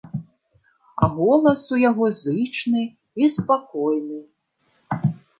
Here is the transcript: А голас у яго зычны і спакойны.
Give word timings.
А 1.03 1.09
голас 1.17 1.65
у 1.75 1.77
яго 1.89 2.07
зычны 2.21 2.81
і 3.25 3.27
спакойны. 3.35 4.19